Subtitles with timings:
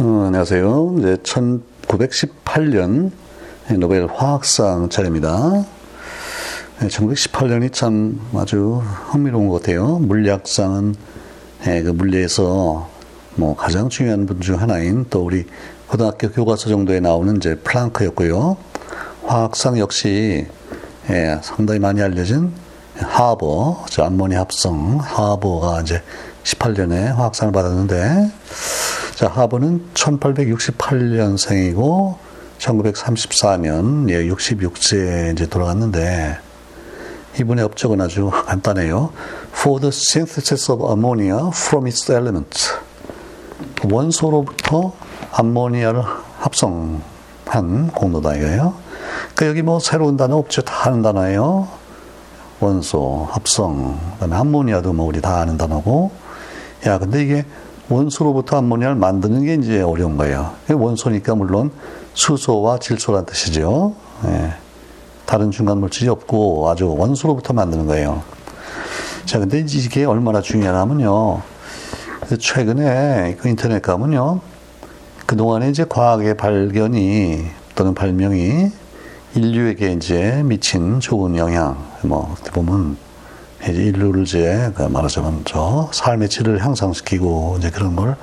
[0.00, 0.96] 어, 안녕하세요.
[0.98, 3.12] 이제 1918년
[3.78, 5.64] 노벨 화학상 차례입니다.
[6.80, 9.98] 1918년이 참 아주 흥미로운 것 같아요.
[10.00, 10.96] 물리학상은
[11.68, 12.88] 예, 그 물리에서
[13.36, 15.46] 뭐 가장 중요한 분 중 하나인 또 우리
[15.86, 18.56] 고등학교 교과서 정도에 나오는 이제 플랑크였고요.
[19.26, 20.46] 화학상 역시
[21.10, 22.52] 예, 상당히 많이 알려진
[22.98, 26.02] 하버, 저 암모니 합성 하버가 이제
[26.42, 28.30] 18년에 화학상을 받았는데
[29.14, 32.16] 자, 하버는 1868년생이고
[32.58, 36.36] 1934년 예, 66세에 이제 돌아갔는데
[37.38, 39.12] 이분의 업적은 아주 간단해요.
[39.52, 42.72] For the synthesis of ammonia from its elements.
[43.88, 44.92] 원소로부터
[45.32, 46.02] 암모니아를
[46.38, 48.74] 합성한 공로다 이거예요.
[49.34, 50.62] 그러니까 여기 뭐 새로운 단어 없죠.
[50.62, 51.68] 다 아는 단어예요.
[52.58, 56.10] 원소, 합성, 그다음에 암모니아도 뭐 우리 다 아는 단어고.
[56.86, 57.44] 야, 근데 이게
[57.88, 60.52] 원소로부터 암모니아를 만드는 게 이제 어려운 거예요.
[60.70, 61.70] 원소니까 물론
[62.14, 63.94] 수소와 질소란 뜻이죠.
[64.26, 64.54] 예.
[65.26, 68.22] 다른 중간 물질이 없고 아주 원소로부터 만드는 거예요.
[69.24, 71.40] 자, 근데 이게 얼마나 중요하냐면요.
[72.38, 74.40] 최근에 그 인터넷 가면요.
[75.26, 78.70] 그동안에 이제 과학의 발견이 또는 발명이
[79.34, 82.96] 인류에게 이제 미친 좋은 영향, 뭐, 어떻게 보면
[83.70, 88.16] 이제 인류를 이제 그 말하자면 저 삶의 질을 향상시키고 이제 그런 걸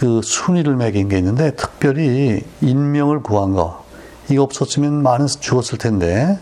[0.00, 3.84] 그 순위를 매긴 게 있는데 특별히 인명을 구한 거
[4.30, 6.38] 이거 없었으면 많은 죽었을 텐데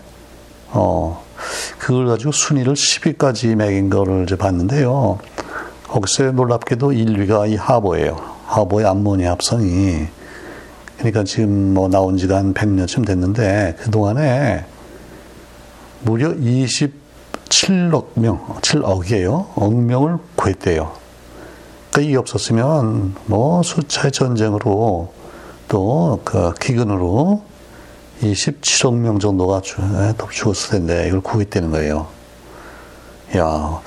[0.68, 1.24] 어
[1.76, 5.18] 그걸 가지고 순위를 10위까지 매긴 거를 이제 봤는데요.
[5.88, 8.16] 거기서 놀랍게도 1위가 이 하버예요.
[8.46, 10.06] 하버의 암모니 합성이
[10.96, 14.66] 그러니까 지금 뭐 나온 지가 한 100년쯤 됐는데 그동안에
[16.02, 17.07] 무려 20
[17.48, 19.46] 7억 명, 7억이에요.
[19.56, 20.92] 억명을 구했대요.
[21.92, 25.12] 그러니까 없었으면 뭐 수차의 전쟁으로
[25.68, 27.42] 또 그 기근으로
[28.22, 29.62] 27억 명 정도가
[30.30, 32.06] 죽었을 텐데 이걸 구했다는 거예요.
[33.36, 33.80] 야,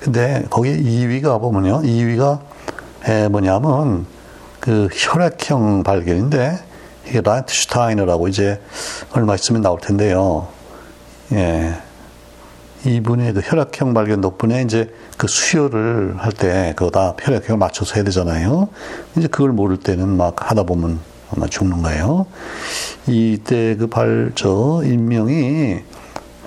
[0.00, 1.82] 근데 거기 2위가 보면요.
[1.82, 2.40] 2위가
[3.30, 4.06] 뭐냐면
[4.60, 6.58] 그 혈액형 발견인데
[7.06, 8.60] 이게 란트슈타이너라고 이제
[9.12, 10.48] 얼마 있으면 나올 텐데요.
[11.32, 11.74] 예.
[12.84, 18.04] 이분의 그 혈액형 발견 덕분에 이제 그 수혈을 할 때 그거 다 혈액형을 맞춰서 해야
[18.04, 18.68] 되잖아요.
[19.16, 21.00] 이제 그걸 모를 때는 막 하다 보면
[21.34, 22.26] 아마 죽는 거예요.
[23.06, 25.78] 이때 그 발, 저, 인명이,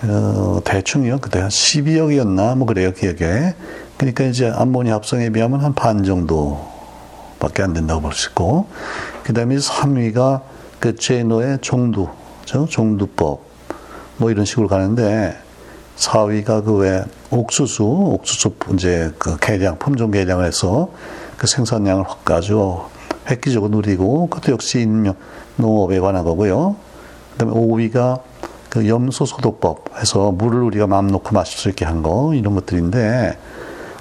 [0.04, 1.20] 어, 대충이요.
[1.20, 2.56] 그때 한 12억이었나?
[2.58, 3.54] 뭐 그래요, 기억에.
[3.98, 6.66] 그러니까 이제 암모니 합성에 비하면 한 반 정도
[7.40, 8.68] 밖에 안 된다고 볼 수 있고.
[9.24, 10.42] 그 다음에 3위가
[10.80, 12.08] 그 제노의 종두,
[12.46, 13.42] 저, 종두법.
[14.18, 15.38] 뭐 이런 식으로 가는데,
[16.02, 20.90] 4위가 그외 옥수수, 옥수수 이제 그 개량, 품종 개량을 해서
[21.38, 22.82] 그 생산량을 확 아주
[23.30, 25.14] 획기적으로 누리고 그것도 역시 인명,
[25.58, 26.76] 농업에 관한 거고요.
[27.34, 28.22] 그 다음에 5위가
[28.70, 33.38] 그 염소 소독법 해서 물을 우리가 마음 놓고 마실 수 있게 한 거, 이런 것들인데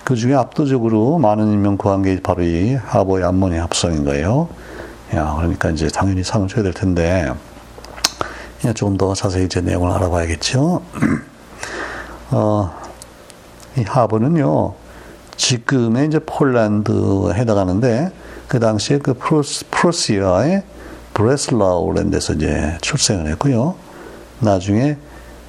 [0.04, 4.48] 그 중에 압도적으로 많은 인명 구한 게 바로 이 하버의 암모니 합성인 거예요.
[5.14, 7.30] 야, 그러니까 이제 당연히 상을 줘야 될 텐데,
[8.74, 10.82] 조금 더 자세히 이제 내용을 알아봐야겠죠.
[12.30, 12.70] 어,
[13.76, 14.74] 이 하버는요,
[15.36, 18.12] 지금의 이제 폴란드에 해당하는데,
[18.46, 20.62] 그 당시에 그 프로스, 프로시아의
[21.14, 23.74] 브레슬라우라는 데서 이제 출생을 했고요.
[24.40, 24.96] 나중에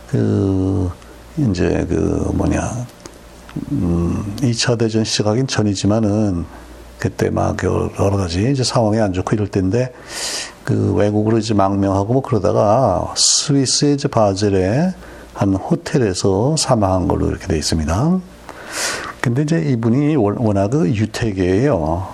[0.09, 0.89] 그,
[1.37, 2.87] 이제 그 뭐냐,
[3.71, 6.45] 음, 2차 대전 시작하긴 전이지만은,
[6.97, 9.93] 그때 막 여러 가지 이제 상황이 안 좋고 이럴 때인데,
[10.63, 14.93] 그 외국으로 이제 망명하고 뭐 그러다가 스위스의 이제 바젤에
[15.41, 18.19] 한 호텔에서 사망한 걸로 이렇게 되어 있습니다.
[19.21, 22.07] 근데 이제 이분이 워낙 그 유태계예요.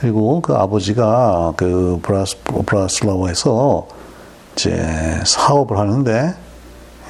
[0.00, 2.36] 그리고 그 아버지가 그 브라스,
[2.66, 3.88] 브라슬라워에서
[4.52, 6.34] 이제 사업을 하는데,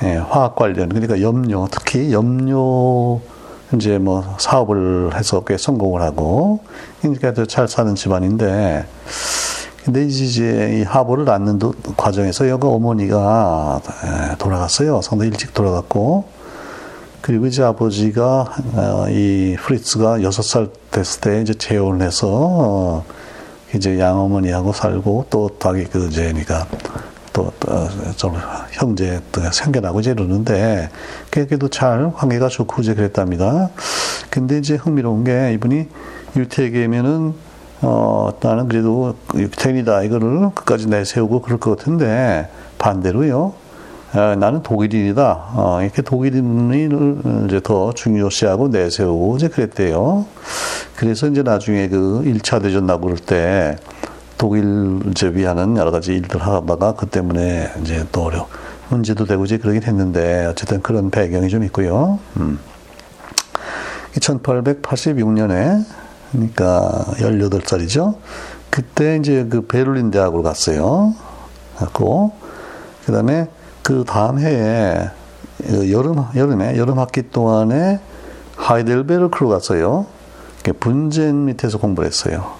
[0.04, 3.20] 예, 화학 관련, 그러니까 염료, 특히 염료,
[3.74, 6.60] 이제 뭐 사업을 해서 꽤 성공을 하고,
[7.02, 8.86] 그러니까 잘 사는 집안인데,
[9.88, 11.58] 근데 이제 이 하보를 낳는
[11.96, 13.80] 과정에서 여기 어머니가
[14.36, 15.00] 돌아갔어요.
[15.00, 16.28] 상당히 일찍 돌아갔고,
[17.22, 23.04] 그리고 이제 아버지가 어, 이 프리츠가 여섯 살 됐을 때 이제 재혼을 해서 어,
[23.74, 26.66] 이제 양어머니하고 살고 또 자기 그 이제니까
[27.32, 28.34] 또좀
[28.72, 30.90] 형제 생겨나고 이제 이러는데
[31.30, 33.70] 그래도 잘 관계가 좋고 이제 그랬답니다.
[34.28, 35.86] 근데 이제 흥미로운 게 이분이
[36.36, 37.47] 유태계면은
[37.80, 40.02] 어, 나는 그래도 유태인이다.
[40.02, 42.48] 이거를 끝까지 내세우고 그럴 것 같은데,
[42.78, 43.54] 반대로요.
[44.14, 45.50] 어, 나는 독일인이다.
[45.54, 50.24] 어, 이렇게 독일인을 이제 더 중요시하고 내세우고 이제 그랬대요.
[50.96, 53.76] 그래서 이제 나중에 그 1차 대전 나고 그럴 때
[54.38, 58.48] 독일 이제 위하는 여러 가지 일들 하다가 그 때문에 이제 또 어려
[58.88, 62.18] 문제도 되고 이제 그러긴 했는데 어쨌든 그런 배경이 좀 있고요.
[62.38, 62.58] 음.
[64.14, 65.84] 1886년에
[66.32, 68.16] 그러니까 18살이죠.
[68.70, 71.14] 그때 이제 그 베를린 대학으로 갔어요.
[71.76, 72.32] 갔고
[73.06, 73.48] 그다음에
[73.82, 75.10] 그 다음 해에
[75.66, 78.00] 그 여름 여름에 여름 학기 동안에
[78.56, 80.06] 하이델베르크로 갔어요.
[80.80, 82.52] 분젠 밑에서 공부를 했어요.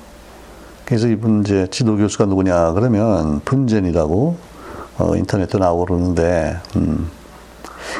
[0.86, 4.36] 그래서 이분 이제 지도 교수가 누구냐 그러면 분젠이라고
[4.98, 7.10] 어, 인터넷에 나오고 그러는데 음.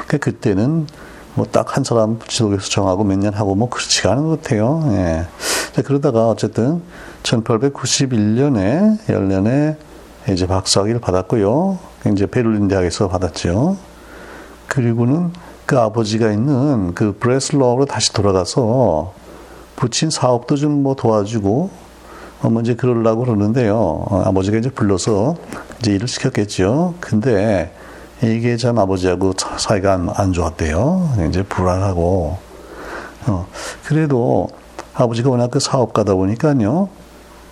[0.07, 0.87] 그 그때는
[1.35, 4.83] 뭐 딱 한 사람 지도 교수 정하고 몇 년 하고 뭐 그렇지가 않은 것 같아요.
[4.93, 5.27] 예.
[5.85, 6.83] 그러다가 어쨌든
[7.23, 9.77] 1891년에 1년에
[10.31, 11.79] 이제 박사학위를 받았고요.
[12.13, 13.77] 이제 베를린 대학에서 받았죠.
[14.67, 15.33] 그리고는
[15.67, 19.13] 그 아버지가 있는 그 브레슬로우로 다시 돌아가서
[19.77, 21.71] 부친 사업도 좀 뭐 도와주고
[22.43, 23.77] 어, 뭐 이제 그러려고 그러는데요.
[23.77, 25.37] 어, 아버지가 이제 불러서
[25.81, 26.95] 이제 일을 시켰겠죠.
[27.01, 27.73] 근데
[28.23, 31.27] 이게 참 아버지하고 사이가 안, 안 좋았대요.
[31.29, 32.39] 이제 불안하고.
[33.27, 33.47] 어,
[33.85, 34.49] 그래도
[34.99, 36.89] 아버지가 워낙 그 사업가다 보니까요.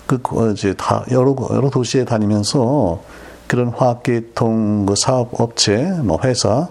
[0.05, 3.01] 그, 어, 이제 다 여러, 여러 도시에 다니면서
[3.47, 6.67] 그런 화학계통 그 사업 업체, 뭐 회사,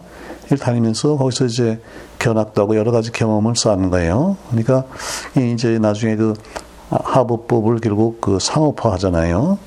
[0.51, 1.81] 일 다니면서 거기서 이제
[2.19, 4.37] 견학도 하고 여러 가지 경험을 쌓는 거예요.
[4.51, 4.85] 그러니까
[5.37, 6.35] 이제 나중에 그
[6.91, 9.59] 하부법을 결국 그 상업화 하잖아요.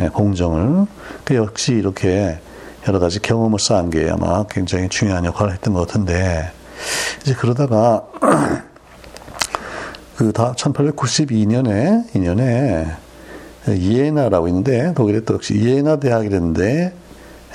[0.00, 0.86] 예, 공정을.
[1.24, 2.38] 그 역시 이렇게
[2.88, 6.50] 여러 가지 경험을 쌓은 게 아마 굉장히 중요한 역할을 했던 것 같은데,
[7.22, 8.04] 이제 그러다가,
[10.16, 12.96] 그 다 1892년에, 2년에
[13.68, 16.92] 이에나라고 있는데, 독일에 또 역시 이에나 대학이랬는데,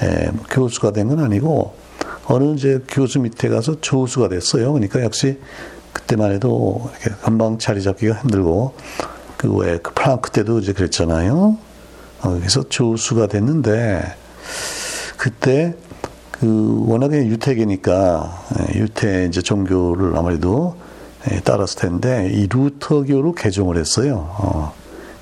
[0.03, 1.73] 에, 뭐 교수가 된 건 아니고,
[2.25, 4.73] 어느 이제 교수 밑에 가서 조수가 됐어요.
[4.73, 5.39] 그러니까 역시
[5.93, 8.73] 그때만 해도 이렇게 금방 자리 잡기가 힘들고
[9.37, 11.57] 그왜그 그 프랑크 때도 이제 그랬잖아요.
[12.21, 14.03] 어, 그래서 조수가 됐는데
[15.17, 15.75] 그때
[16.31, 20.81] 그 워낙에 유태계니까 예, 유태 이제 종교를 아무래도 예,
[21.43, 24.29] 따랐을 텐데 이 루터교로 개종을 했어요.
[24.37, 24.73] 어,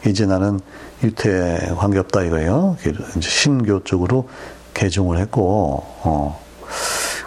[0.05, 0.59] 이제 나는
[1.03, 2.77] 유태 관계없다 이거예요.
[3.17, 4.27] 이제 신교 쪽으로
[4.73, 6.41] 개종을 했고 어,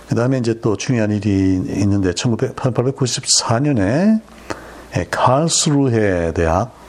[0.09, 4.21] 그 다음에 이제 또 중요한 일이 있는데 1894년에
[5.11, 6.83] 칼스루헤 대학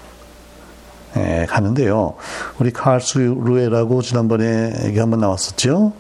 [1.16, 2.16] 에 가는데요.
[2.58, 5.94] 우리 칼스루헤라고 지난번에 얘기 한번 나왔었죠.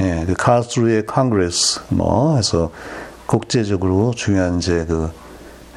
[0.00, 2.70] 예, 그 칼스루헤 Congress 뭐 해서
[3.26, 5.10] 국제적으로 중요한 이제 그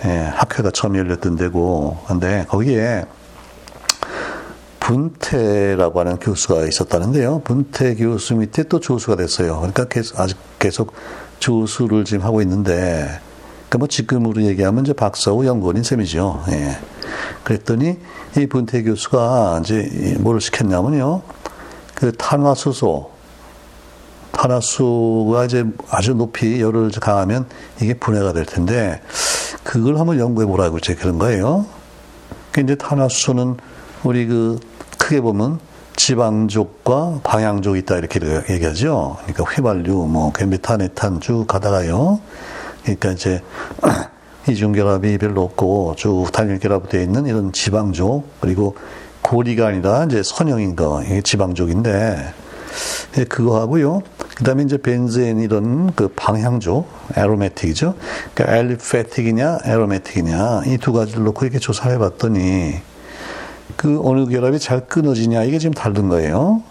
[0.06, 3.06] 예, 학회가 처음 열렸던 데고 근데 거기에
[4.88, 7.42] 분테라고 하는 교수가 있었다는데요.
[7.44, 9.58] 분테 교수 밑에 또 조수가 됐어요.
[9.58, 10.94] 그러니까 계속, 아직 계속
[11.40, 13.20] 조수를 지금 하고 있는데,
[13.68, 16.44] 그러니까 뭐 지금으로 얘기하면 이제 박사후 연구원인 셈이죠.
[16.52, 16.78] 예.
[17.44, 17.98] 그랬더니
[18.38, 21.22] 이 분태 교수가 이제 뭐를 시켰냐면요.
[21.94, 23.12] 그 탄화수소,
[24.38, 27.48] 탄화수가 이제 아주 높이 열을 가하면
[27.82, 29.02] 이게 분해가 될 텐데,
[29.64, 31.66] 그걸 한번 연구해 보라고 이제 그런 거예요.
[32.52, 33.58] 그 이제 탄화수소는
[34.04, 34.60] 우리 그
[35.00, 35.60] 크게 보면
[35.96, 38.20] 지방족과 방향족이 있다 이렇게
[38.50, 39.18] 얘기하죠.
[39.26, 42.20] 그러니까 휘발유, 뭐 메탄, 에탄 쭉 가다가요.
[42.84, 43.42] 그러니까 이제
[44.48, 48.78] 이중결합이 별로 없고 쭉 단일결합되어 있는 이런 지방족 그리고
[49.24, 52.34] 고리가 아니라 이제 선형인 거 이게 지방족인데
[53.18, 54.02] 예, 그거 하고요.
[54.38, 57.96] 그다음에 이제 벤젠 이런 그 방향족 에로메틱이죠.
[58.36, 62.76] 그러니까 엘리페틱이냐 에로메틱이냐 이 두 가지를 놓고 이렇게 조사해 봤더니
[63.76, 66.62] 그 어느 결합이 잘 끊어지냐 이게 지금 다른 거예요.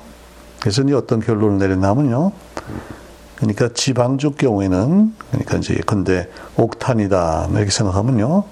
[0.61, 2.31] 그래서 이제 어떤 결론을 내렸냐면요.
[3.37, 8.45] 그러니까 지방적 경우에는 그러니까 이제 근데 옥탄이다 이렇게 생각하면요.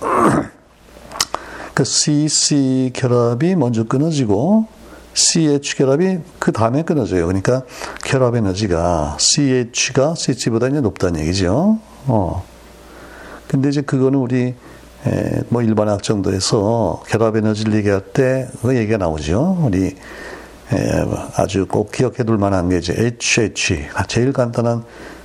[1.74, 4.66] 그 CC 결합이 먼저 끊어지고
[5.14, 7.26] CH 결합이 그 다음에 끊어져요.
[7.26, 7.62] 그러니까
[8.04, 11.78] 결합 에너지가 CH가 CH보다 이제 높다는 얘기죠.
[12.06, 12.44] 어.
[13.48, 14.54] 근데 이제 그거는 우리
[15.06, 19.58] 에, 뭐 일반 학 정도에서 결합 에너지를 얘기할 때 그 얘기가 나오죠.
[19.62, 19.94] 우리 에,
[21.36, 23.88] 아주 꼭 기억해 둘 만한 게 이제 HH.
[24.08, 24.84] 제일 간단한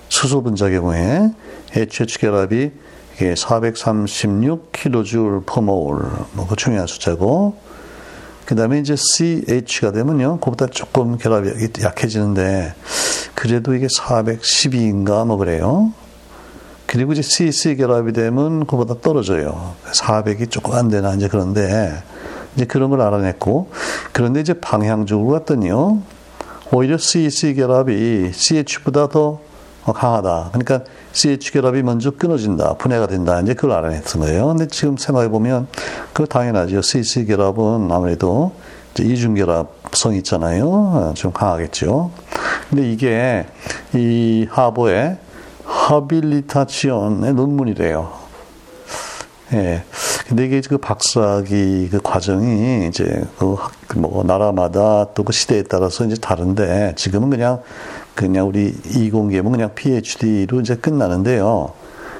[0.09, 1.31] 수소 분자 경우에
[1.75, 2.71] HH 결합이
[3.15, 6.01] 이게 436kJ per mol.
[6.33, 7.55] 뭐그 중요한 숫자고.
[8.47, 10.39] 그 다음에 이제 CH가 되면요.
[10.39, 11.49] 그보다 조금 결합이
[11.83, 12.73] 약해지는데,
[13.35, 15.91] 그래도 이게 412인가 뭐 그래요.
[16.85, 19.75] 그리고 이제 CC 결합이 되면 그보다 떨어져요.
[19.91, 22.01] 400이 조금 안 되나 이제 그런데
[22.55, 23.69] 이제 그런 걸 알아냈고
[24.13, 26.01] 그런데 이제 방향적으로 갔더니요.
[26.71, 29.46] 오히려 CC 결합이 CH보다 더 어,
[29.93, 30.49] 강하다.
[30.53, 30.81] 그러니까
[31.13, 33.39] CH 결합이 먼저 끊어진다, 분해가 된다.
[33.41, 34.47] 이제 그걸 알아냈던 거예요.
[34.47, 35.67] 근데 지금 생각해 보면
[36.13, 36.81] 그 당연하죠.
[36.81, 38.53] CC 결합은 아무래도
[38.99, 40.65] 이중 결합성이 있잖아요.
[40.69, 42.11] 어, 좀 강하겠죠.
[42.69, 43.45] 근데 이게
[43.93, 45.17] 이 하버의
[45.65, 48.11] 하빌리타치온의 논문이래요.
[49.53, 49.83] 예.
[50.27, 53.55] 근데 이게 그 박사학위 그 과정이 이제 그
[53.95, 57.61] 뭐 나라마다 또 그 시대에 따라서 이제 다른데 지금은 그냥
[58.17, 61.71] 그냥 우리 이공계면 그냥 PhD로 이제 끝나는데요.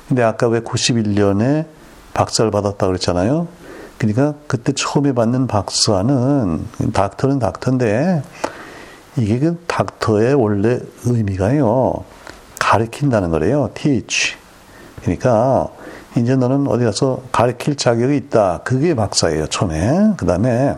[0.08, 1.66] 근데 아까 왜 91년에
[2.14, 3.48] 박사를 받았다 그랬잖아요.
[3.98, 8.22] 그러니까 그때 처음에 받는 박사는 닥터는 닥터인데
[9.18, 12.04] 이게 그 닥터의 원래 의미가요.
[12.60, 13.72] 가르친다는 거래요.
[13.74, 14.36] teach.
[15.02, 15.68] 그러니까
[16.16, 18.60] 이제 너는 어디 가서 가르칠 자격이 있다.
[18.64, 19.48] 그게 박사예요.
[19.48, 20.14] 처음에.
[20.16, 20.76] 그 다음에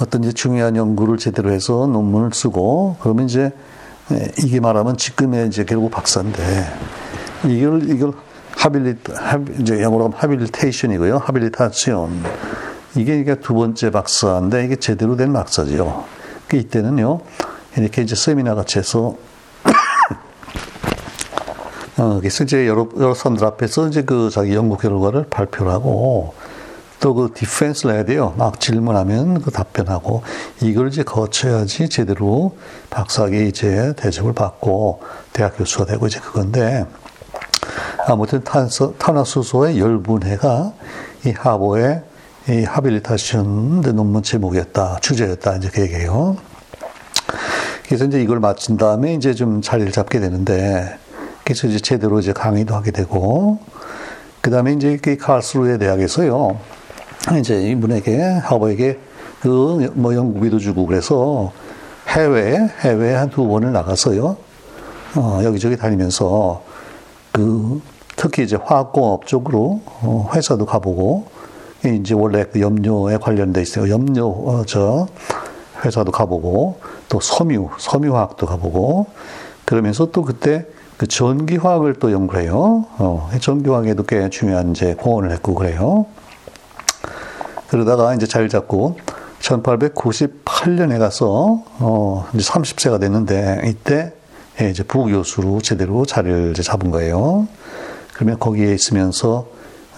[0.00, 3.52] 어떤 이제 중요한 연구를 제대로 해서 논문을 쓰고 그러면 이제 예,
[4.38, 6.42] 이게 말하면 지금의 이제 결국 박사인데
[7.44, 8.12] 이걸 이걸
[8.56, 8.96] 하빌리
[9.60, 11.18] 이제 영어로 하면 하빌리테이션이고요.
[11.18, 12.22] 하빌리타시온
[12.96, 16.04] 이게 그러니까 두 번째 박사인데 이게 제대로 된 박사지요.
[16.48, 17.20] 그 이때는요
[17.76, 19.16] 이렇게 이제 세미나 같이 해서
[21.96, 26.34] 어, 그래서 이제 여러, 여러 사람들 앞에서 이제 그 자기 연구 결과를 발표를 하고
[27.00, 28.34] 또 그 디펜스를 해야 돼요.
[28.36, 30.22] 막 질문하면 그 답변하고
[30.62, 32.56] 이걸 이제 거쳐야지 제대로
[32.90, 35.00] 박사학위 이제 대접을 받고
[35.32, 36.86] 대학 교수가 되고 이제 그건데
[38.06, 40.72] 아무튼 탄소, 탄화수소의 열분해가
[41.26, 42.02] 이 하버의
[42.48, 46.36] 이 하빌리타션 논문 제목이었다, 주제였다, 이제 그 얘기예요.
[47.84, 50.98] 그래서 이제 이걸 마친 다음에 이제 좀 자리를 잡게 되는데,
[51.44, 53.58] 그래서 이제 제대로 이제 강의도 하게 되고,
[54.40, 56.58] 그 다음에 이제 그 칼스루에 대학에서요,
[57.38, 58.98] 이제 이분에게, 하버에게
[59.40, 61.52] 그뭐 연구비도 주고 그래서
[62.08, 64.36] 해외, 해외에 한두 번을 나가서요,
[65.16, 66.62] 어, 여기저기 다니면서
[67.32, 67.80] 그
[68.16, 71.26] 특히 이제 화학공업 쪽으로 어, 회사도 가보고
[71.84, 73.90] 이제 원래 그 염료에 관련돼 있어요.
[73.90, 75.08] 염료 어, 저
[75.84, 79.06] 회사도 가보고 또 섬유 섬유화학도 가보고
[79.64, 82.84] 그러면서 또 그때 그 전기화학을 또 연구해요.
[82.98, 86.06] 어, 전기화학에도 꽤 중요한 이제 공헌을 했고 그래요.
[87.70, 88.98] 그러다가 이제 잘 잡고
[89.40, 94.12] 1898년에 가서 어 이제 30세가 됐는데 이때
[94.68, 97.46] 이제 부교수로 제대로 자리를 잡은 거예요.
[98.12, 99.46] 그러면 거기에 있으면서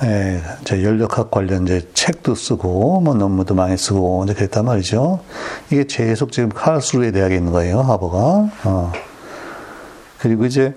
[0.05, 5.21] 예, 이제 연력학 관련 이제 책도 쓰고 뭐 논문도 많이 쓰고 이제 그랬단 말이죠.
[5.71, 8.51] 이게 계속 지금 칼스루에 대학에 있는 거예요, 하버가.
[8.65, 8.93] 어.
[10.19, 10.75] 그리고 이제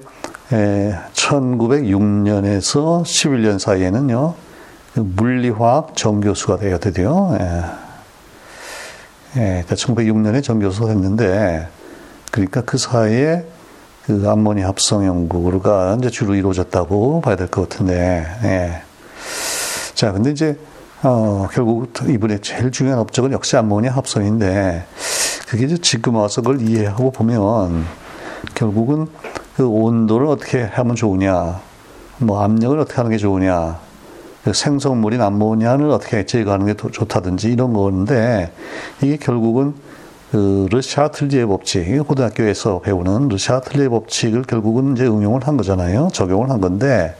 [0.53, 4.45] 예, 1906년에서 11년 사이에는요, 그
[4.95, 7.37] 물리화학 정교수가 되어 드디어.
[7.39, 7.63] 예.
[9.37, 11.67] 예, 1906년에 그러니까 정교수가 됐는데,
[12.31, 13.45] 그러니까 그 사이에
[14.05, 18.81] 그 암모니 합성 연구가 이제 주로 이루어졌다고 봐야 될 것 같은데, 예.
[19.93, 20.57] 자, 근데 이제,
[21.03, 24.85] 어, 결국 이분의 제일 중요한 업적은 역시 암모니 합성인데,
[25.47, 27.85] 그게 이제 지금 와서 그걸 이해하고 보면,
[28.53, 29.07] 결국은
[29.57, 31.59] 그 온도를 어떻게 하면 좋으냐,
[32.19, 33.84] 뭐 압력을 어떻게 하는 게 좋으냐, 그
[34.53, 38.51] 생성물인 암모니아를 어떻게 제거하는 게 좋다든지 이런 거인데,
[39.01, 39.73] 이게 결국은
[40.31, 46.09] 그 르샤 틀리에 법칙, 고등학교에서 배우는 르샤 틀리에 법칙을 결국은 이제 응용을 한 거잖아요.
[46.13, 47.15] 적용을 한 건데,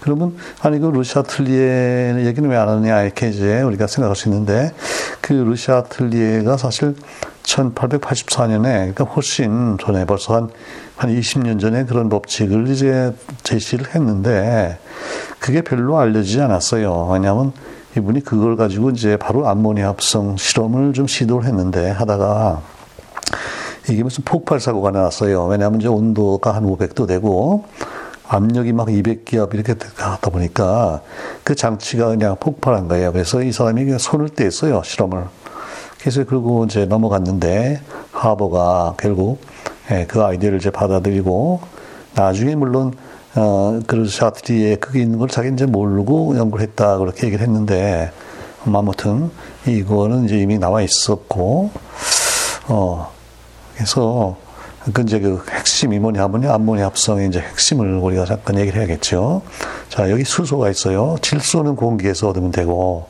[0.00, 4.72] 그러면, 아니, 그 르샤 틀리에 얘기는 왜 안 하느냐, 이렇게 이제 우리가 생각할 수 있는데,
[5.20, 6.94] 그 르샤 틀리에가 사실
[7.42, 10.50] 1884년에, 그러니까 훨씬 전에 벌써 한,
[10.98, 13.14] 한 20년 전에 그런 법칙을 이제
[13.44, 14.78] 제시를 했는데,
[15.38, 17.08] 그게 별로 알려지지 않았어요.
[17.12, 17.52] 왜냐하면
[17.96, 22.60] 이분이 그걸 가지고 이제 바로 암모니 합성 실험을 좀 시도를 했는데 하다가
[23.88, 25.46] 이게 무슨 폭발 사고가 나왔어요.
[25.46, 27.64] 왜냐하면 이제 온도가 한 500도 되고
[28.26, 31.00] 압력이 막 200기압 이렇게 가다 보니까
[31.44, 33.12] 그 장치가 그냥 폭발한 거예요.
[33.12, 34.82] 그래서 이 사람이 그냥 손을 떼었어요.
[34.84, 35.24] 실험을.
[35.98, 37.80] 그래서 그리고 이제 넘어갔는데
[38.12, 39.40] 하버가 결국
[39.90, 41.60] 예, 그 아이디어를 이제 받아들이고
[42.14, 42.92] 나중에 물론
[43.34, 48.10] 어, 그 샤트리에 그게 있는 걸 자기 이제 모르고 연구를 했다 그렇게 얘기를 했는데
[48.66, 49.30] 아무튼
[49.66, 51.70] 이거는 이제 이미 나와 있었고
[52.68, 53.12] 어
[53.74, 54.36] 그래서
[54.92, 59.42] 그 이제 그 핵심이 뭐냐 하면 암모니 합성의 이제 핵심을 우리가 잠깐 얘기를 해야겠죠.
[59.88, 61.16] 자 여기 수소가 있어요.
[61.22, 63.08] 질소는 공기에서 얻으면 되고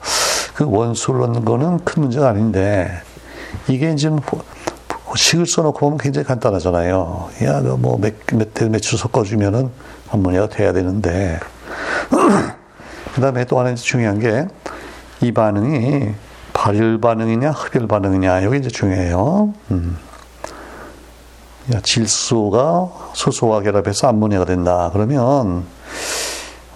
[0.54, 2.90] 그 원수를 얻는 거는 큰 문제가 아닌데
[3.68, 4.20] 이게 뭐
[5.16, 7.28] 식을 써놓고 보면 굉장히 간단하잖아요.
[7.44, 9.70] 야, 그 뭐, 몇, 몇, 몇 주 섞어주면은
[10.10, 11.38] 암모니아가 돼야 되는데.
[13.14, 14.46] 그 다음에 또 하나 중요한 게,
[15.20, 16.14] 이 반응이
[16.52, 19.52] 발열 반응이냐, 흡열 반응이냐, 이게 이제 중요해요.
[19.70, 19.96] 음.
[21.82, 24.90] 질소가 수소와 결합해서 암모니아가 된다.
[24.92, 25.64] 그러면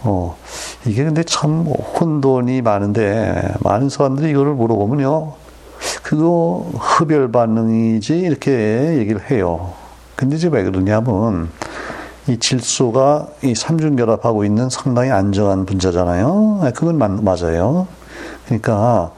[0.03, 0.37] 어
[0.85, 5.33] 이게 근데 참 혼돈이 많은데 많은 사람들이 이거를 물어보면요.
[6.03, 9.75] 그거 흡열 반응이지 이렇게 얘기를 해요.
[10.17, 11.49] 근데 이제 왜 그러냐면
[12.29, 16.61] 이 질소가 이 삼중결합하고 있는 상당히 안정한 분자잖아요.
[16.63, 17.89] 아, 그건 맞, 맞아요.
[18.45, 19.13] 그러니까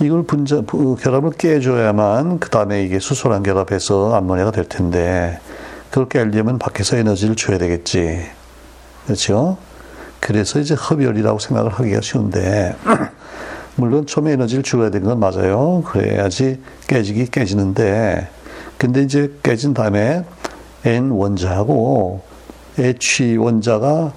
[0.00, 0.62] 이걸 분자
[1.00, 5.38] 결합을 깨줘야만 그 다음에 이게 수소랑 결합해서 암모니아가 될 텐데
[5.90, 8.26] 그걸 깨려면 밖에서 에너지를 줘야 되겠지.
[9.06, 9.56] 그렇죠?
[10.20, 12.74] 그래서 이제 흡열이라고 생각을 하기가 쉬운데
[13.76, 15.82] 물론 처음에 에너지를 줄여야 되는 건 맞아요.
[15.86, 18.28] 그래야지 깨지기 깨지는데
[18.78, 20.24] 근데 이제 깨진 다음에
[20.84, 22.22] N 원자하고
[22.78, 24.12] H 원자가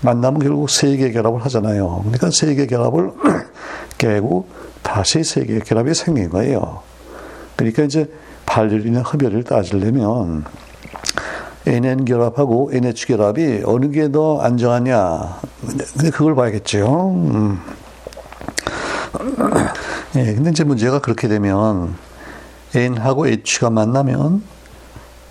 [0.00, 2.00] 만나면 결국 세개 결합을 하잖아요.
[2.04, 3.10] 그러니까 세개 결합을
[3.98, 4.46] 깨고
[4.82, 6.80] 다시 세개 결합이 생긴 거예요.
[7.56, 8.10] 그러니까 이제
[8.46, 10.44] 발열이나 흡열을 따지려면
[11.66, 15.40] NN 결합하고 NH 결합이 어느 게 더 안정하냐.
[15.94, 17.10] 근데 그걸 봐야겠죠.
[17.10, 17.58] 음.
[20.16, 21.94] 예, 근데 이제 문제가 그렇게 되면
[22.74, 24.42] N하고 H가 만나면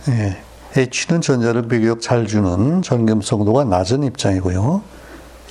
[0.10, 0.38] 예,
[0.77, 4.82] H는 전자를 비교적 잘 주는 전염성도가 낮은 입장이고요.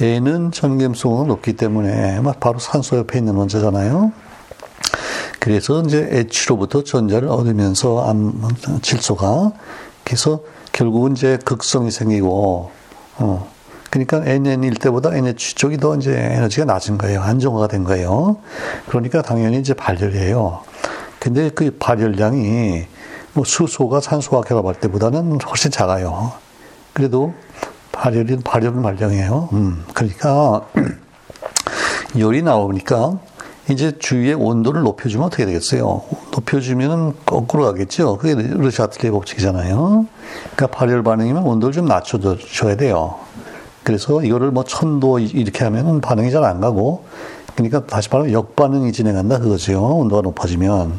[0.01, 4.13] N은 전염성도가 높기 때문에 바로 산소 옆에 있는 원자잖아요.
[5.39, 8.33] 그래서 이제 H로부터 전자를 얻으면서 암,
[8.83, 9.53] 질소가
[10.03, 10.41] 그래서
[10.73, 12.71] 결국은 이제 극성이 생기고
[13.19, 13.54] 어,
[13.95, 17.23] 그러니까 NN일 때보다 NH 쪽이 더 이제 에너지가 낮은 거예요.
[17.23, 18.39] 안정화가 된 거예요.
[18.89, 20.63] 그러니까 당연히 이제 발열이에요.
[21.21, 22.87] 근데 그 발열량이
[23.35, 26.33] 뭐 수소가 산소와 결합할 때보다는 훨씬 작아요.
[26.93, 27.35] 그래도
[27.93, 29.51] 발열이 발열은 발령이에요.
[29.53, 30.67] 음, 그러니까
[32.19, 33.21] 열이 나오니까
[33.71, 36.03] 이제 주위의 온도를 높여주면 어떻게 되겠어요?
[36.33, 38.19] 높여주면 거꾸로 가겠죠.
[38.19, 40.07] 그게 르샤틀리 법칙이잖아요.
[40.57, 43.21] 그러니까 발열 반응이면 온도를 좀 낮춰줘야 돼요.
[43.85, 47.05] 그래서 이거를 뭐 천도 이렇게 하면 반응이 잘 안 가고
[47.55, 49.81] 그러니까 다시 말하면 역반응이 진행한다 그거죠.
[49.81, 50.99] 온도가 높아지면.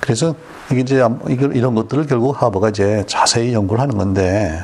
[0.00, 0.34] 그래서
[0.70, 4.60] 이게 이제 이런 것들을 결국 하버가 이제 자세히 연구를 하는 건데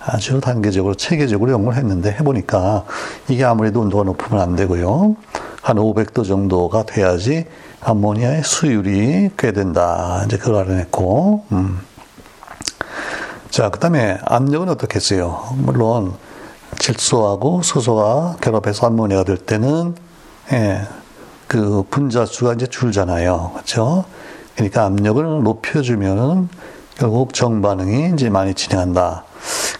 [0.00, 2.84] 아주 단계적으로 체계적으로 연구를 했는데 해보니까
[3.28, 5.16] 이게 아무래도 온도가 높으면 안 되고요.
[5.62, 7.46] 한 500도 정도가 돼야지
[7.80, 10.22] 암모니아의 수율이 꽤 된다.
[10.26, 11.78] 이제 그걸 알아냈고, 음.
[13.50, 15.56] 자, 그 다음에 압력은 어떻겠어요?
[15.56, 16.14] 물론
[16.78, 19.94] 질소하고 수소가 결합해서 암모니아가 될 때는
[20.52, 20.82] 예,
[21.46, 23.52] 그 분자수가 이제 줄잖아요.
[23.54, 24.04] 그렇죠?
[24.54, 26.48] 그러니까 압력을 높여주면은
[26.96, 29.24] 결국 정반응이 이제 많이 진행한다.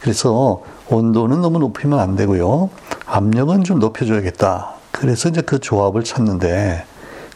[0.00, 2.70] 그래서 온도는 너무 높이면 안 되고요.
[3.06, 4.74] 압력은 좀 높여줘야겠다.
[4.92, 6.84] 그래서 이제 그 조합을 찾는데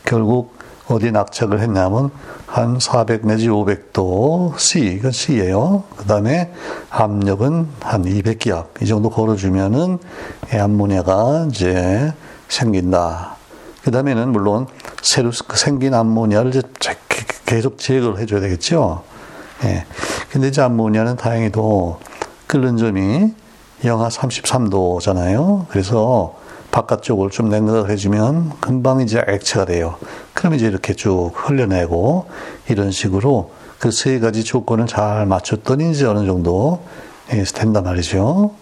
[0.04, 0.56] 결국
[0.88, 2.10] 어디 낙착을 했냐면
[2.46, 5.84] 한 400 내지 500도 C, 이건 C예요.
[5.96, 6.52] 그 다음에
[6.90, 9.98] 압력은 한 200기압 이 정도 걸어주면은
[10.52, 12.12] 암모니아가 이제
[12.48, 13.36] 생긴다.
[13.82, 14.66] 그 다음에는 물론
[15.00, 16.62] 새로 그 생긴 암모니아를 이제
[17.46, 19.02] 계속 제거를 해줘야 되겠죠.
[19.64, 19.84] 예.
[20.30, 22.00] 근데 이제 암모니아는 다행히도
[22.46, 23.34] 끓는 점이
[23.84, 25.66] 영하 33도잖아요.
[25.68, 26.36] 그래서
[26.72, 29.94] 바깥쪽을 좀 냉각해주면 금방 이제 액체가 돼요.
[30.34, 32.26] 그럼 이제 이렇게 쭉 흘려내고
[32.68, 36.82] 이런 식으로 그 세 가지 조건을 잘 맞췄더니 이제 어느 정도
[37.32, 38.52] 예, 된단 말이죠.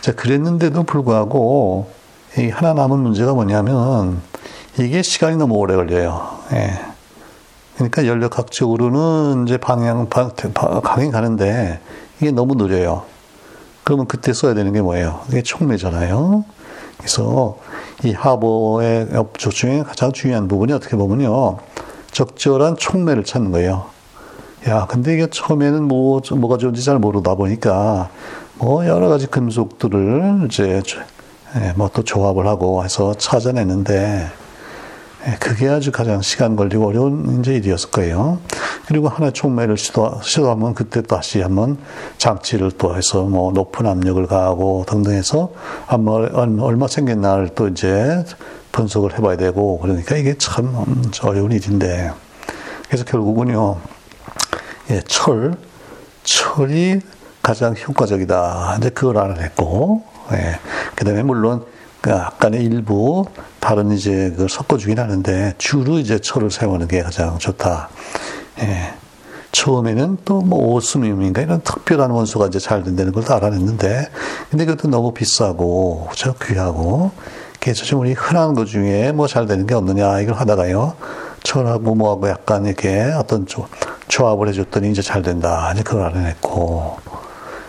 [0.00, 1.88] 자, 그랬는데도 불구하고
[2.36, 4.20] 이 하나 남은 문제가 뭐냐면
[4.78, 6.38] 이게 시간이 너무 오래 걸려요.
[6.52, 6.78] 예.
[7.76, 10.08] 그러니까 연력학적으로는 이제 방향,
[10.82, 11.80] 강행 가는데
[12.20, 13.04] 이게 너무 느려요.
[13.84, 15.20] 그러면 그때 써야 되는 게 뭐예요?
[15.28, 16.44] 이게 촉매잖아요.
[17.00, 17.56] 그래서
[18.04, 21.58] 이 하버의 업조 중에 가장 중요한 부분이 어떻게 보면요.
[22.12, 23.86] 적절한 촉매를 찾는 거예요.
[24.68, 28.10] 야, 근데 이게 처음에는 뭐, 뭐가 좋은지 잘 모르다 보니까
[28.56, 30.82] 뭐 여러 가지 금속들을 이제
[31.56, 34.26] 예, 뭐또 조합을 하고 해서 찾아냈는데 예,
[35.38, 38.38] 그게 아주 가장 시간 걸리고 어려운 이제 일이었을 거예요.
[38.86, 41.78] 그리고 하나 촉매를 시도, 시도하면 그때 다시 한번
[42.18, 45.52] 장치를 또 해서 뭐 높은 압력을 가하고 등등 해서
[45.86, 48.24] 얼마 생겼나를 또 이제
[48.72, 50.74] 분석을 해봐야 되고 그러니까 이게 참
[51.22, 52.12] 어려운 일인데
[52.90, 53.78] 그래서 결국은요,
[54.90, 55.54] 예, 철,
[56.24, 57.00] 철이
[57.40, 58.78] 가장 효과적이다.
[58.78, 60.02] 이제 그걸 알아냈고,
[60.32, 60.58] 예,
[60.96, 61.64] 그 다음에 물론
[62.00, 63.24] 그 약간의 일부
[63.60, 67.88] 다른 이제 그 섞어주긴 하는데 주로 이제 철을 사용하는 게 가장 좋다.
[68.60, 68.94] 예.
[69.52, 74.08] 처음에는 또 뭐 오스뮴인가 이런 특별한 원소가 이제 잘 된다는 걸 다 알아냈는데
[74.50, 77.10] 근데 그것도 너무 비싸고 저 귀하고
[77.58, 80.94] 그래서 좀 우리 흔한 것 중에 뭐 잘 되는 게 없느냐 이걸 하다가요
[81.42, 83.64] 철하고 뭐하고 약간 이렇게 어떤 좀
[84.08, 85.70] 조합을 해줬더니 이제 잘 된다.
[85.72, 86.96] 이제 그걸 알아냈고.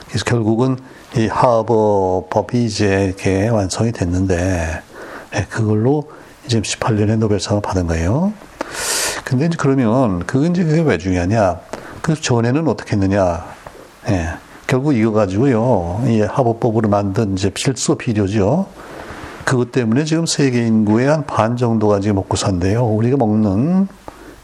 [0.08, 0.78] 그래서 결국은
[1.16, 4.82] 이 하버법이 이제 이렇게 완성이 됐는데,
[5.34, 6.10] 네, 그걸로
[6.46, 8.32] 이제 18년에 노벨상을 받은 거예요.
[9.26, 11.60] 근데 이제 그러면, 그건 이제 그게 왜 중요하냐.
[12.02, 13.46] 그 전에는 어떻게 했느냐.
[14.10, 14.30] 예.
[14.68, 18.68] 결국 이거 가지고요, 이 하버법으로 만든 이제 필수 비료죠.
[19.44, 22.86] 그것 때문에 지금 세계 인구의 한 반 정도가 지금 먹고 산대요.
[22.86, 23.88] 우리가 먹는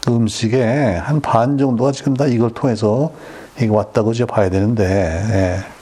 [0.06, 3.12] 음식의 한 반 정도가 지금 다 이걸 통해서
[3.56, 5.77] 이게 왔다고 이제 봐야 되는데, 예.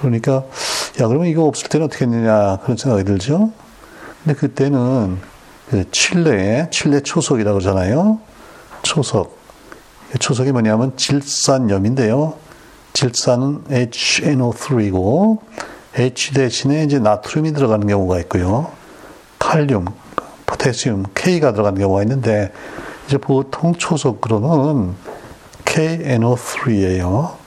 [0.00, 0.44] 그러니까,
[1.00, 3.52] 야, 그러면 이거 없을 때는 어떻게 했느냐, 그런 생각이 들죠?
[4.24, 5.18] 근데 그때는
[5.70, 8.18] 그 칠레, 칠레 초석이라고 그러잖아요.
[8.82, 9.38] 초석.
[10.18, 12.34] 초석이 뭐냐면 질산염인데요.
[12.92, 15.38] 질산은 HNO3고,
[15.96, 18.72] H 대신에 이제 나트륨이 들어가는 경우가 있고요.
[19.38, 19.86] 칼륨,
[20.46, 22.52] 포테슘, K가 들어가는 경우가 있는데,
[23.06, 24.94] 이제 보통 초석으로는
[25.64, 27.39] KNO3예요.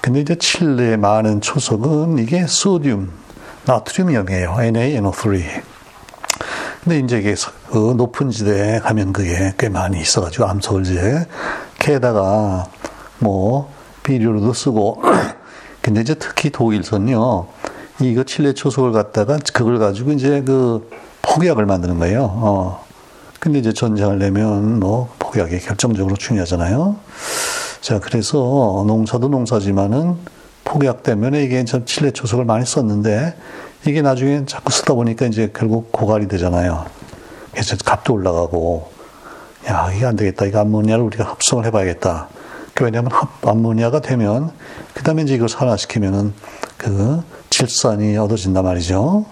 [0.00, 3.08] 근데 이제 칠레에 많은 초석은 이게 소듐,
[3.64, 4.54] 나트륨이염이에요.
[4.58, 5.42] NaNO3.
[6.84, 7.34] 근데 이제 이게
[7.70, 11.26] 그 높은 지대에 가면 그게 꽤 많이 있어가지고 암석을제
[11.80, 12.66] 게다가
[13.18, 13.72] 뭐
[14.04, 15.02] 비료로도 쓰고
[15.82, 17.48] 근데 이제 특히 독일선요
[18.02, 20.88] 이거 칠레 초석을 갖다가 그걸 가지고 이제 그
[21.22, 22.30] 폭약을 만드는 거예요.
[22.32, 22.86] 어.
[23.40, 26.96] 근데 이제 전쟁을 내면 뭐 폭약이 결정적으로 중요하잖아요.
[27.86, 30.16] 자, 그래서 농사도 농사지만은
[30.64, 33.36] 폭약 때문에 이게 참 칠레 초석을 많이 썼는데
[33.86, 36.84] 이게 나중에 자꾸 쓰다 보니까 이제 결국 고갈이 되잖아요.
[37.52, 38.90] 그래서 값도 올라가고
[39.68, 40.46] 야, 이게 안 되겠다.
[40.46, 42.28] 이거 암모니아를 우리가 합성을 해봐야겠다.
[42.80, 44.50] 왜냐하면 합, 암모니아가 되면
[44.92, 46.34] 그 다음에 이제 이걸 산화시키면은
[46.76, 49.26] 그 질산이 얻어진단 말이죠.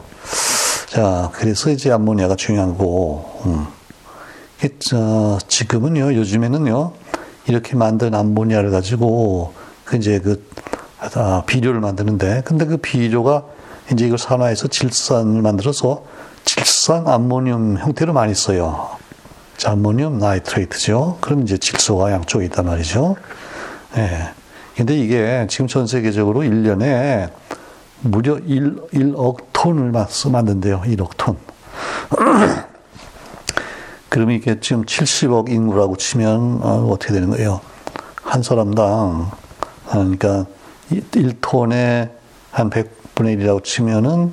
[0.91, 3.67] 자, 그래서 이제 암모니아가 중요한 거고, 음.
[4.95, 6.93] 어, 지금은요, 요즘에는요,
[7.47, 9.53] 이렇게 만든 암모니아를 가지고,
[9.85, 10.45] 그 이제 그,
[11.15, 13.45] 아, 비료를 만드는데, 근데 그 비료가
[13.93, 16.05] 이제 이걸 산화해서 질산을 만들어서
[16.45, 18.91] 질산 암모늄 형태로 많이 써요.
[19.57, 21.19] 자, 암모늄 나이트레이트죠.
[21.21, 23.17] 그럼 이제 질소가 양쪽에 있단 말이죠.
[23.97, 24.01] 예.
[24.01, 24.31] 네.
[24.77, 27.31] 근데 이게 지금 전 세계적으로 1년에
[28.01, 30.83] 무려 1, 1억 톤을 만든대요.
[30.85, 31.37] 1억 톤.
[34.15, 37.61] 그러면 이게 지금 70억 인구라고 치면 어, 떻게 되는 거예요?
[38.23, 39.33] 한 사람당
[39.91, 40.47] 그러니까
[40.93, 42.11] 1톤에
[42.53, 44.33] 한 100분의 1이라고 치면은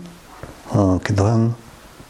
[0.69, 1.55] 어, 그한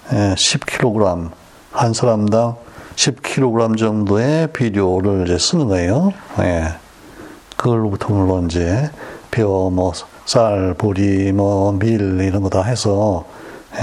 [0.09, 1.31] 10kg
[1.71, 2.57] 한 사람당
[2.97, 6.11] 10kg 정도의 비료를 이제 쓰는 거예요.
[6.39, 6.73] 예.
[7.55, 8.91] 그걸로부터 물론 이제
[9.31, 9.93] 벼, 뭐,
[10.25, 13.23] 쌀, 보리, 뭐, 밀, 이런 거 다 해서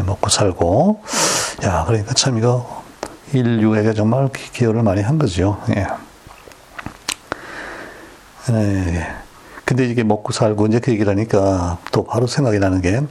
[0.05, 1.01] 먹고 살고.
[1.65, 2.78] 야, 그러니까 참 이거
[3.33, 5.61] 인류에게 정말 기여를 많이 한 거죠.
[5.77, 5.87] 예.
[8.51, 9.07] 예.
[9.65, 13.03] 근데 이게 먹고 살고 이제 그 얘기를 하니까 또 바로 생각이 나는 게,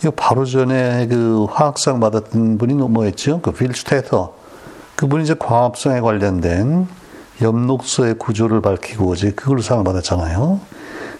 [0.00, 3.40] 이거 바로 전에 그 화학상 받았던 분이 뭐였죠?
[3.40, 4.32] 그 빌슈테터.
[4.94, 6.86] 그분이 이제 과합성에 관련된
[7.42, 10.60] 엽록소의 구조를 밝히고 이제 그걸로 상을 받았잖아요.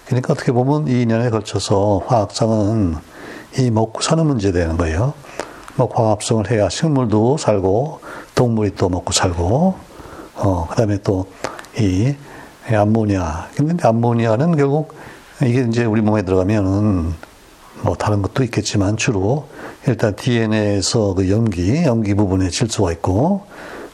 [0.07, 2.95] 그러니까 어떻게 보면 2년에 걸쳐서 화학상은
[3.59, 5.15] 이 먹고 사는 문제 되는 거예요.
[5.77, 8.01] 뭐 광합성을 해야 식물도 살고
[8.35, 9.75] 동물이 또 먹고 살고
[10.37, 11.27] 어 그다음에 또
[11.79, 12.15] 이
[12.73, 13.49] 암모니아.
[13.57, 14.95] 근데 암모니아는 결국
[15.43, 17.13] 이게 이제 우리 몸에 들어가면은
[17.83, 19.49] 뭐 다른 것도 있겠지만 주로
[19.87, 23.47] 일단 DNA에서 그 염기, 염기 부분에 질소가 있고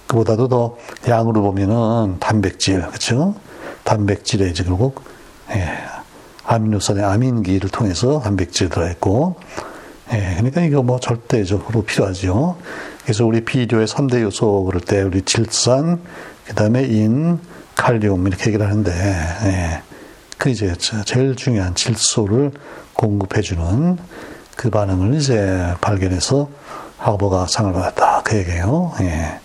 [0.07, 0.77] 그보다도 더
[1.09, 3.35] 양으로 보면은 단백질, 그렇죠?
[3.85, 5.03] 단백질에 이제 결국
[5.51, 5.69] 예,
[6.45, 9.37] 아미노산의 아민기를 통해서 단백질 들어있고
[10.13, 12.57] 예, 그러니까 이거 뭐 절대적으로 필요하죠.
[13.03, 16.01] 그래서 우리 비료의 3대 요소 그럴 때 우리 질산,
[16.45, 17.39] 그 다음에 인,
[17.77, 19.83] 칼륨 이렇게 얘기를 하는데, 예,
[20.37, 22.53] 그 이제 제일 중요한 질소를
[22.95, 23.99] 공급해주는
[24.57, 26.51] 그 반응을 이제 발견해서
[26.99, 28.23] 하버가 상을 받았다.
[28.25, 28.93] 그 얘기예요.
[29.01, 29.41] 예.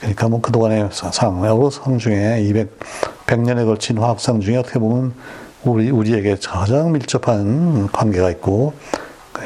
[0.00, 2.78] 그러니까 뭐 그동안의 상, 여러 상 중에 200,
[3.26, 5.14] 100년에 걸친 화학상 중에 어떻게 보면
[5.62, 8.99] 우리, 우리에게 가장 밀접한 관계가 있고, 예,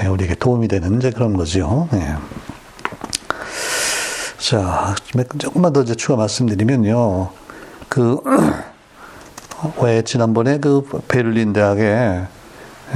[0.08, 1.88] 우리에게 도움이 되는 이제 그런 거죠.
[1.92, 2.14] 네.
[4.38, 4.94] 자,
[5.38, 7.30] 조금만 더 이제 추가 말씀드리면요.
[7.88, 8.20] 그,
[9.80, 12.26] 왜 지난번에 그 베를린 대학에 에,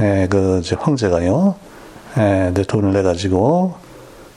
[0.01, 1.55] 예, 그 이제 황제가요,
[2.17, 3.75] 에, 예, 돈을 내 가지고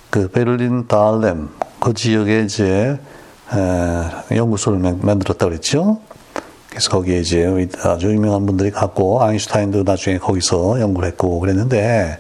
[0.09, 2.99] 그 베를린 다알렘 그 지역에 이제
[3.55, 6.01] 에, 연구소를 만들었다 그랬죠.
[6.71, 12.19] 그래서 거기에 이제 아주 유명한 분들이 갔고 아인슈타인도 나중에 거기서 연구를 했고 그랬는데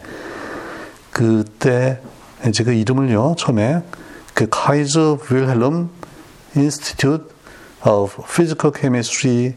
[1.12, 2.00] 그때
[2.46, 3.82] 이제 그 이름을요 처음에
[4.34, 5.90] 그 카이저 윌헬름
[6.56, 7.32] Institute
[7.84, 9.54] of Physical Chemistry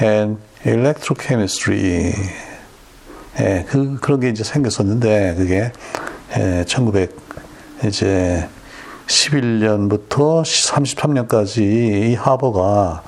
[0.00, 2.14] and Electrochemistry.
[3.40, 5.72] 예, 그, 그런 게 이제 생겼었는데, 그게,
[6.38, 7.16] 예, 1900,
[7.86, 8.48] 이제,
[9.06, 13.02] 11년부터 33년까지 이 하버가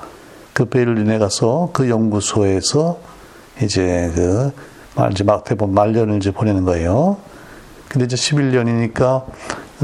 [0.53, 2.99] 그 베를린에 가서 그 연구소에서
[3.63, 4.51] 이제 그,
[5.11, 7.17] 이제 막 대본 말년을 이제 보내는 거예요.
[7.89, 9.25] 근데 이제 11년이니까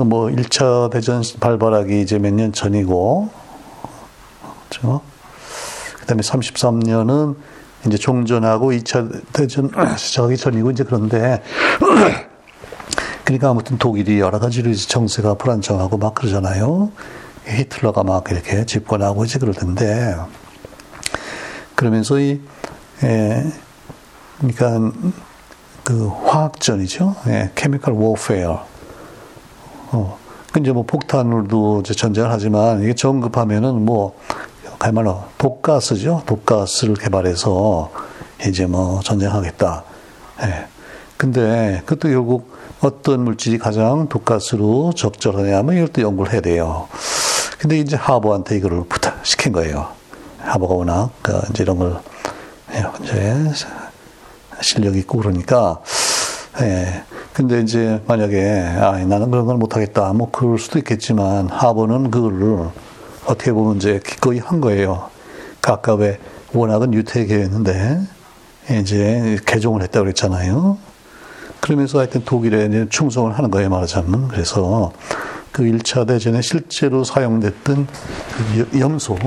[0.05, 3.29] 뭐 1차 대전 발발하기 이제 몇 년 전이고,
[4.69, 5.01] 그렇죠?
[5.99, 7.35] 그 다음에 33년은
[7.87, 11.41] 이제 종전하고 2차 대전 시작하기 전이고 이제 그런데
[13.23, 16.91] 그러니까 아무튼 독일이 여러 가지로 이제 정세가 불안정하고 막 그러잖아요.
[17.45, 20.15] 히틀러가 막 이렇게 집권하고 이제 그럴 텐데
[21.75, 22.41] 그러면서 이
[23.03, 23.43] 에,
[24.39, 24.91] 그러니까
[25.84, 27.15] 그 화학전이죠.
[27.28, 28.65] 예, 케미컬 워페어.
[29.91, 30.17] 어.
[30.52, 34.15] 그 이제 뭐 폭탄으로도 이제 전쟁을 하지만 이게 정급하면은 뭐
[34.78, 36.24] 그야말로 독가스죠.
[36.26, 37.91] 독가스를 개발해서
[38.46, 39.84] 이제 뭐 전쟁하겠다.
[40.43, 40.65] 예.
[41.17, 46.88] 근데 그것도 결국 어떤 물질이 가장 독가스로 적절하냐 면 이걸 또 연구를 해야 돼요.
[47.58, 49.88] 근데 이제 하버한테 이거를 부탁시킨 거예요.
[50.39, 51.98] 하버가 워낙 그 이제 이런 걸
[52.74, 53.56] 예, 이제
[54.61, 55.81] 실력이 있고 그러니까
[56.61, 57.03] 예.
[57.33, 62.69] 근데 이제 만약에 아 나는 그런 걸 못하겠다 뭐 그럴 수도 있겠지만 하버는 그거를
[63.25, 65.09] 어떻게 보면 이제 기꺼이 한 거예요.
[65.97, 66.19] 왜
[66.53, 68.01] 워낙은 유태계였는데
[68.81, 70.77] 이제 개종을 했다고 그랬잖아요.
[71.59, 74.27] 그러면서 하여튼 독일에 충성을 하는 거예요, 말하자면.
[74.27, 74.91] 그래서
[75.51, 77.87] 그 1차 대전에 실제로 사용됐던
[78.71, 79.17] 그 염소,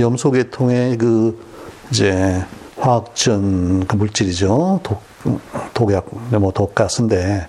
[0.00, 1.44] 염소 계통의 그
[1.90, 2.42] 이제
[2.78, 4.80] 화학전 그 물질이죠.
[4.82, 5.02] 독,
[5.74, 6.06] 독약,
[6.38, 7.48] 뭐 독가스인데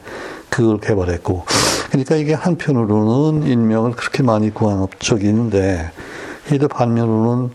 [0.49, 1.45] 그걸 개발했고.
[1.89, 5.91] 그러니까 이게 한편으로는 인명을 그렇게 많이 구한 업적이 있는데
[6.51, 7.51] 이들 반면으로는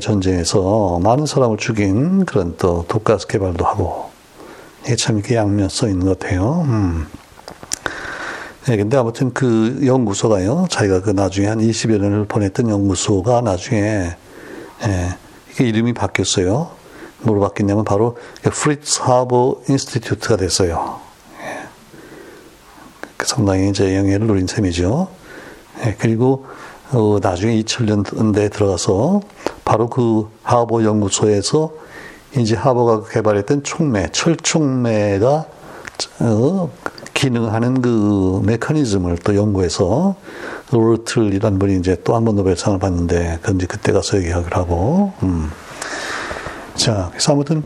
[0.00, 4.10] 전쟁에서 많은 사람을 죽인 그런 또 독가스 개발도 하고
[4.84, 6.62] 이게 참 이렇게 양면성 있는 것 같아요.
[6.66, 7.06] 음.
[8.66, 15.16] 네, 근데 아무튼 그 연구소가요, 자기가 그 나중에 한 20여 년을 보냈던 연구소가 나중에, 예,
[15.50, 16.77] 이게 이름이 바뀌었어요.
[17.20, 21.00] 뭐로 바뀌냐면 바로 프리츠 하버 Institute가 됐어요.
[21.42, 21.68] 예.
[23.24, 25.08] 상당히 이제 영예를 누린 셈이죠.
[25.86, 26.46] 예, 그리고
[26.92, 29.20] 어, 나중에 2000년대에 들어가서
[29.64, 31.72] 바로 그 하버 연구소에서
[32.36, 35.46] 이제 하버가 개발했던 촉매, 철촉매가
[36.20, 36.70] 어,
[37.14, 40.14] 기능하는 그 메커니즘을 또 연구해서
[40.70, 45.50] 로르틀이란 분이 이제 또 한 번 노벨상을 받는데 이제 그때 가서 얘기하기로 하고 음.
[46.88, 47.62] 자, 그래서 아무튼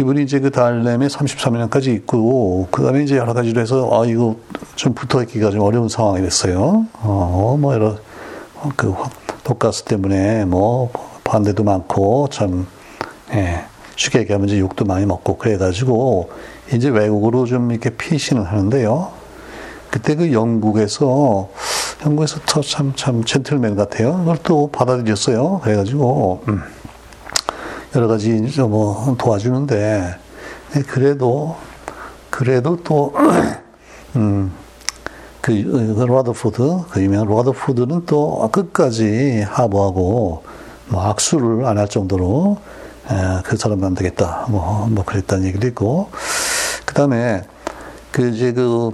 [0.00, 4.34] 이분이 이제 그 달램에 33년까지 있고, 그 다음에 이제 여러 가지로 해서, 아, 이거
[4.74, 6.84] 좀 붙어 있기가 좀 어려운 상황이 됐어요.
[6.94, 7.96] 어, 뭐, 여러,
[8.74, 8.92] 그,
[9.44, 10.90] 독가스 때문에 뭐,
[11.22, 12.66] 반대도 많고, 참,
[13.32, 13.64] 예.
[13.94, 16.30] 쉽게 얘기하면 이제 욕도 많이 먹고 그래가지고
[16.72, 19.12] 이제 외국으로 좀 이렇게 피신을 하는데요.
[19.88, 21.48] 그때 그 영국에서
[22.04, 24.16] 영국에서 참 참 참 젠틀맨 같아요.
[24.18, 25.60] 그걸 또 받아들였어요.
[25.62, 26.60] 그래가지고 음,
[27.94, 28.30] 여러 가지
[28.68, 30.16] 뭐 도와주는데
[30.88, 31.56] 그래도
[32.30, 33.14] 그래도 또
[34.16, 34.52] 음.
[35.40, 40.42] 그, 그 러더퍼드, 그 유명한 러더퍼드는 또 끝까지 하버하고
[40.88, 42.56] 뭐 악수를 안 할 정도로
[43.44, 44.46] 그 사람도 안 되겠다.
[44.48, 46.08] 뭐, 뭐 그랬다는 얘기도 있고.
[46.86, 47.42] 그 다음에
[48.10, 48.92] 그 이제 그,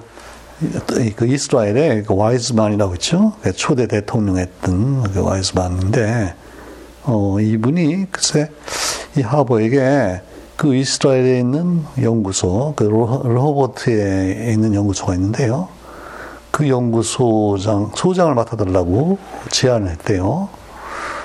[1.14, 3.34] 그 이스라엘의 그 와이즈만이라고 있죠.
[3.42, 6.34] 그 초대 대통령 했던 그 와이즈만인데,
[7.04, 8.50] 어, 이분이 글쎄
[9.16, 10.20] 이 하버에게
[10.56, 15.68] 그 이스라엘에 있는 연구소, 그 로버트에 있는 연구소가 있는데요.
[16.50, 19.18] 그 연구소장, 소장을 맡아달라고
[19.50, 20.48] 제안을 했대요.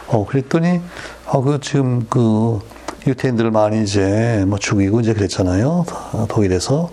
[0.08, 0.82] 어, 그랬더니,
[1.28, 2.60] 어, 그 지금 그
[3.08, 5.86] 유태인들을 많이 이제 뭐 죽이고 이제 그랬잖아요.
[6.30, 6.89] 독일에서.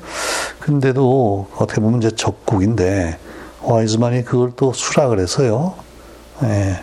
[0.61, 3.18] 근데도 어떻게 보면 이제 적국인데
[3.62, 5.74] 와이즈만이 그걸 또 수락을 해서요.
[6.42, 6.83] 예.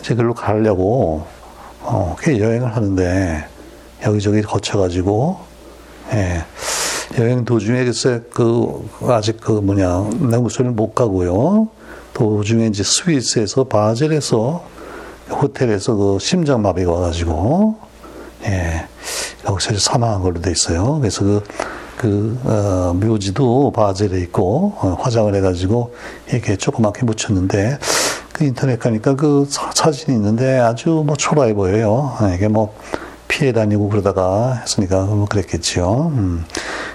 [0.00, 1.26] 이제 그걸로 가려고
[1.86, 3.46] 어, 여행을 하는데
[4.04, 5.38] 여기저기 거쳐가지고
[6.14, 6.44] 예.
[7.18, 11.68] 여행 도중에 글쎄 그 아직 그 뭐냐 내무소를 못 가고요.
[12.14, 14.64] 도중에 이제 스위스에서 바젤에서
[15.30, 17.76] 호텔에서 그 심장마비가 와가지고
[18.46, 18.86] 예,
[19.46, 20.98] 여기서 사망한 걸로 돼 있어요.
[21.00, 21.42] 그래서 그,
[21.96, 25.94] 그, 어, 묘지도 바젤에 있고, 어, 화장을 해가지고,
[26.30, 27.78] 이렇게 조그맣게 묻혔는데,
[28.34, 32.16] 그 인터넷 가니까 그 사, 진이 있는데 아주 뭐 초라해 보여요.
[32.18, 32.74] 아, 이게 뭐
[33.28, 36.12] 피해 다니고 그러다가 했으니까 뭐 그랬겠지요.
[36.16, 36.44] 음.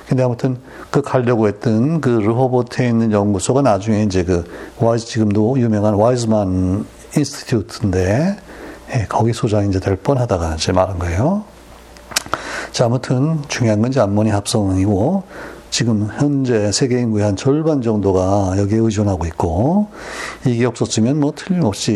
[0.08, 0.58] 근데 아무튼
[0.92, 4.44] 그 가려고 했던 그 르호보트에 있는 연구소가 나중에 이제 그
[4.80, 8.38] 와이즈 지금도 유명한 와이즈만 Institute인데
[8.96, 11.46] 예, 거기 소장이 이제 될 뻔하다가 이제 만 거예요.
[12.74, 15.24] 자, 아무튼 중요한 건 이제 암모니아 합성이고
[15.70, 19.88] 지금 현재 세계 인구의 한 절반 정도가 여기에 의존하고 있고
[20.46, 21.94] 이게 없었으면 뭐 틀림없이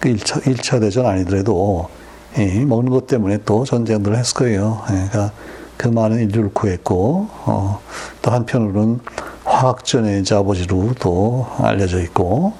[0.00, 1.88] 그 1차, 1차 대전 아니더라도
[2.36, 4.82] 이 먹는 것 때문에 또 전쟁들을 했을 거예요.
[4.90, 5.32] 예, 그러니까
[5.76, 7.80] 그 많은 인류를 구했고 어,
[8.20, 9.00] 또 한편으로는
[9.44, 12.52] 화학전의 아버지로 또 알려져 있고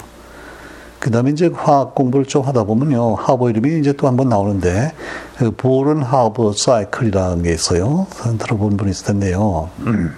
[0.99, 3.15] 그 다음에 이제 화학 공부를 좀 하다 보면요.
[3.15, 4.93] 하버 이름이 이제 또 한 번 나오는데,
[5.37, 8.07] 그 보른 하버 사이클이라는 게 있어요.
[8.39, 9.71] 들어본 분이 있을 텐데요.
[9.81, 10.15] 음.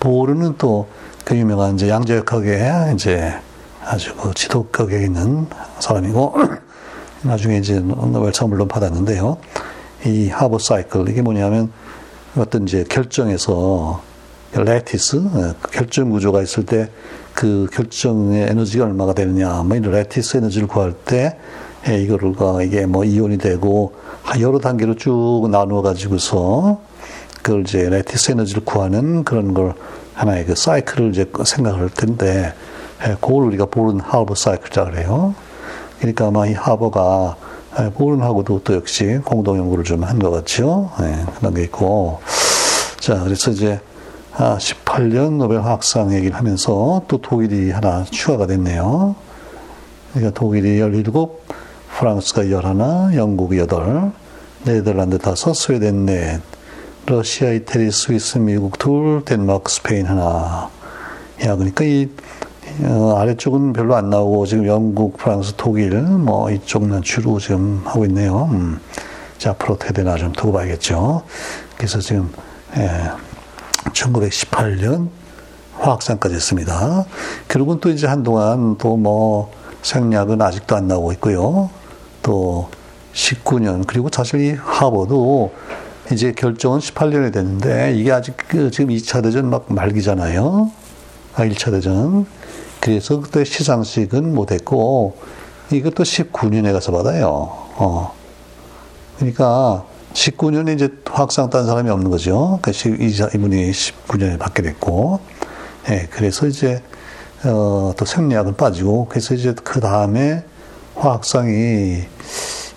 [0.00, 3.34] 보른은 또 그 유명한 이제 양자역학에 이제
[3.84, 5.46] 아주 그 지도격에 있는
[5.80, 6.34] 사람이고,
[7.22, 9.36] 나중에 이제 노벨상 물론 받았는데요.
[10.06, 11.70] 이 하버 사이클, 이게 뭐냐면
[12.36, 14.02] 어떤 이제 결정에서
[14.52, 16.90] lattice, 어, 결정 구조가 있을 때
[17.34, 21.36] 그 결정의 에너지가 얼마가 되느냐, 뭐 이런 lattice 에너지를 구할 때
[21.88, 23.92] 예, 이거를 이게 뭐 이온이 되고
[24.40, 26.80] 여러 단계로 쭉 나누어 가지고서
[27.42, 29.74] 그걸 이제 lattice 에너지를 구하는 그런 걸
[30.14, 32.54] 하나의 그 사이클을 이제 생각할 텐데
[33.06, 35.34] 예, 그걸 우리가 보른 하버 사이클이라 그래요.
[35.98, 37.36] 그러니까 아마 이 하버가
[37.80, 40.90] 예, 보른하고도 또 역시 공동 연구를 좀 한 것 같죠.
[41.02, 42.20] 예, 그런 게 있고
[43.00, 43.93] 자 그래서 이제 아,
[44.34, 49.14] 18년 노벨 화학상 얘기를 하면서 또 독일이 하나 추가가 됐네요.
[50.12, 51.12] 그러니까 독일이 17,
[51.96, 54.12] 프랑스가 11, 영국이 8,
[54.64, 56.40] 네덜란드 5, 스웨덴 넷,
[57.06, 60.70] 러시아, 이태리, 스위스, 미국 둘, 덴마크, 스페인 하나.
[61.44, 62.08] 야, 그러니까 이
[62.82, 68.48] 어, 아래쪽은 별로 안 나오고 지금 영국, 프랑스, 독일 뭐 이쪽만 주로 지금 하고 있네요.
[68.52, 68.80] 음.
[69.38, 71.22] 자, 앞으로 어떻게 되나 좀 두고 봐야겠죠.
[71.76, 72.30] 그래서 지금
[72.76, 73.10] 예.
[73.92, 75.08] 1918년
[75.78, 77.04] 화학상까지 했습니다.
[77.48, 79.52] 결국은 또 이제 한동안 또 뭐
[79.84, 81.70] 생략은 아직도 안 나오고 있고요.
[82.22, 82.68] 또
[83.12, 85.52] 19년 그리고 사실 이 하버도
[86.10, 90.70] 이제 결정은 18년이 됐는데 이게 아직 그 지금 2차 대전 막 말기잖아요.
[91.36, 92.26] 아 1차 대전.
[92.80, 95.16] 그래서 그때 시상식은 못했고
[95.70, 97.28] 이것도 19년에 가서 받아요.
[97.76, 98.14] 어.
[99.18, 102.58] 그러니까 19년에 이제 화학상 딴 사람이 없는 거죠.
[102.62, 105.20] 그러니까 이분이 19년에 받게 됐고,
[105.90, 106.82] 예, 그래서 이제,
[107.44, 110.44] 어, 또 생리학은 빠지고, 그래서 이제 그 다음에
[110.94, 112.04] 화학상이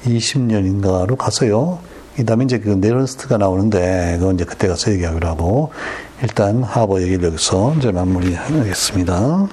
[0.03, 1.79] 20년인가로 갔어요.
[2.15, 5.71] 그 다음에 이제 그 네런스트가 나오는데, 그건 이제 그때 가서 얘기하기로 하고,
[6.23, 9.47] 일단 하버 얘기를 여기서 이제 마무리 하겠습니다.